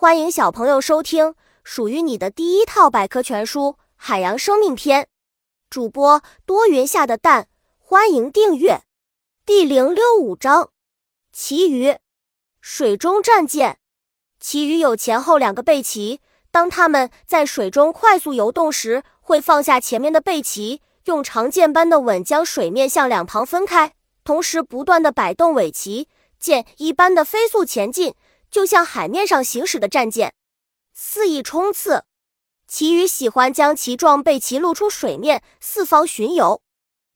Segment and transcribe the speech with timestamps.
[0.00, 5.02] 欢迎小朋友收听属于你的第一套百科全书《海洋生命篇》。
[5.68, 8.80] 主播多云下的蛋，欢迎订阅。
[9.44, 10.70] 第零六五章：
[11.34, 11.98] 旗鱼。
[12.62, 13.76] 水中战舰，
[14.38, 16.20] 旗鱼有前后两个背鳍。
[16.50, 23.92] 当它们在水中快速游动时，会放下前面的背鳍，用长剑般的吻将水面向两旁分开，
[24.24, 26.08] 同时不断的摆动尾鳍，
[26.38, 28.14] 剑一般的飞速前进。
[28.50, 30.32] 就像海面上行驶的战舰，
[30.92, 32.04] 肆意冲刺。
[32.66, 36.62] 旗鱼喜欢将鳍状背鳍露出水面，四方巡游。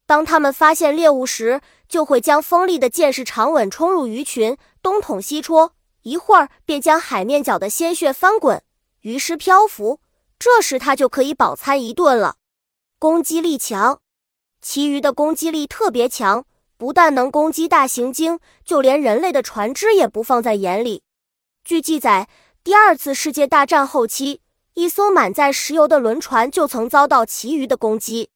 [0.06, 8.62] 当它们发现猎物时，就会将锋利的剑式长吻冲入鱼群，东捅西戳，一会儿便将海面搅得鲜血翻滚，
[9.00, 10.00] 鱼尸漂浮。
[10.38, 12.36] 这时它就可以饱餐一顿了。
[12.98, 14.00] 攻击力强，
[14.60, 16.44] 旗鱼的攻击力特别强，
[16.76, 21.03] 不但能攻击大型鲸，就连人类的船只也不放在眼里。
[21.64, 22.28] 据记载，
[22.62, 24.42] 第二次世界大战后期，
[24.74, 28.28] 一艘满载石油的轮船就曾遭到旗鱼的攻击。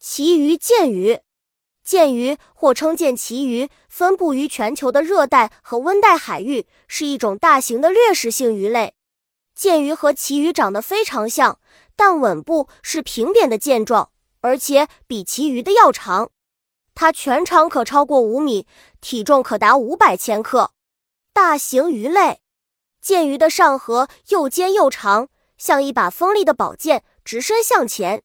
[0.00, 1.20] 旗鱼剑鱼，
[1.84, 8.94] 剑鱼或称剑旗鱼，分布于全球的热带和温带海域，是一种大型的掠食性鱼类。
[9.54, 11.60] 剑鱼和旗鱼长得非常像，
[11.94, 16.32] 但吻部是平扁的剑状，而且比旗鱼的要长。
[16.96, 18.66] 它全长可超过五米，
[19.00, 20.72] 体重可达五百千克。
[21.32, 22.40] 大型鱼类。
[23.04, 28.22] 剑鱼的上颌又尖又长，像一把锋利的宝剑，直伸向前。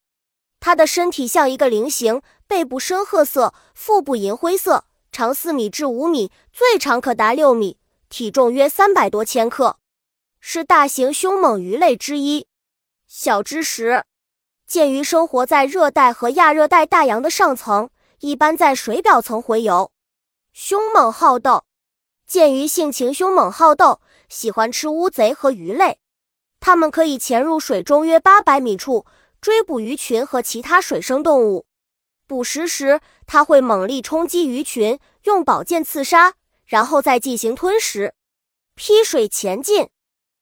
[0.61, 7.77] 它的身体像一个菱形，背部深褐色，腹部银灰色，长四米至五米，最长可达六米，
[8.07, 9.79] 体重约三百多千克，
[10.39, 12.47] 是大型凶猛鱼类之一。
[13.05, 14.05] 小知识：
[14.65, 17.89] 剑鱼生活在热带和亚热带大洋的上层，
[18.21, 19.91] 一般在水表层洄游。
[20.53, 21.65] 凶猛好斗，
[22.29, 24.01] 剑鱼性情凶猛好斗。
[24.29, 25.97] 喜欢吃乌贼和鱼类，
[26.59, 29.07] 它们可以潜入水中约八百米处
[29.41, 31.65] 追捕鱼群和其他水生动物。
[32.27, 36.35] 捕食时，它会猛力冲击鱼群，用宝剑刺杀，
[36.67, 38.13] 然后再进行吞食。
[38.75, 39.89] 劈水前进，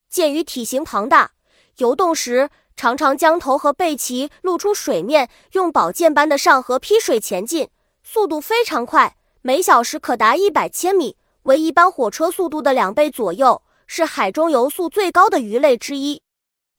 [0.09, 1.31] 剑鱼体型庞大，
[1.77, 7.69] 游动时常常将头和背鳍露出水面，用宝剑般的上颌劈水前进，
[8.03, 11.15] 速度非常快，每小时可达一百千米，
[11.47, 13.63] 为一般火车速度的两倍左右。
[13.89, 16.21] 是海中游速最高的鱼类之一，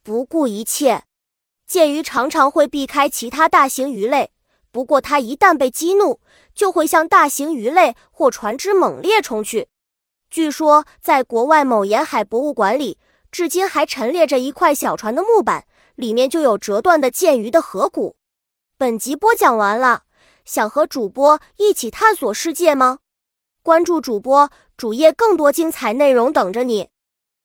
[0.02, 1.04] 不顾一切，
[1.66, 4.30] 剑鱼常常会避开其他大型鱼类。
[4.70, 6.20] 不过，它一旦被激怒，
[6.54, 9.68] 就会向大型鱼类或船只猛烈冲去。
[10.28, 12.98] 据说，在国外某沿海博物馆里，
[13.32, 15.64] 至今还陈列着一块小船的木板，
[15.94, 18.16] 里面就有折断的剑鱼的颌骨。
[18.76, 20.02] 本集播讲完了，
[20.44, 22.98] 想和主播一起探索世界吗？
[23.68, 26.88] 关注主播主页，更多精彩内容等着你。